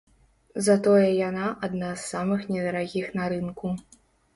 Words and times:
Затое 0.67 1.03
яна 1.29 1.45
адна 1.69 1.93
з 1.95 2.03
самых 2.15 2.41
недарагіх 2.57 3.05
на 3.23 3.33
рынку. 3.37 3.67